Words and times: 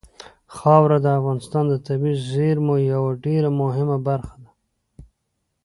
خاوره 0.55 0.97
د 1.01 1.07
افغانستان 1.19 1.63
د 1.69 1.73
طبیعي 1.87 2.15
زیرمو 2.31 2.75
یوه 2.91 3.11
ډېره 3.25 3.49
مهمه 3.61 3.97
برخه 4.07 4.35
ده. 4.43 4.51